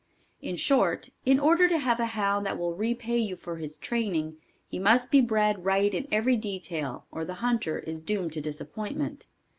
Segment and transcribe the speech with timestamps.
[0.41, 4.37] In short, in order to have a hound that will repay you for his training,
[4.67, 9.27] he must be bred right in every detail or the hunter is doomed to disappointment.